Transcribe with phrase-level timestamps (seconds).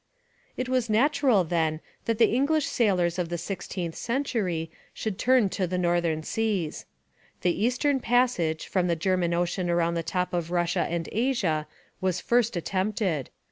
[0.57, 5.67] It was natural, then, that the English sailors of the sixteenth century should turn to
[5.67, 6.87] the northern seas.
[7.41, 11.67] The eastern passage, from the German Ocean round the top of Russia and Asia,
[11.99, 13.29] was first attempted.